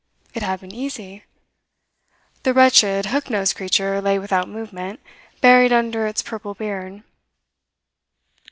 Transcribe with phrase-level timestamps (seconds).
[0.33, 1.25] It had been easy.
[2.41, 4.99] The wretched, hook nosed creature lay without movement,
[5.41, 7.03] buried under its purple beard.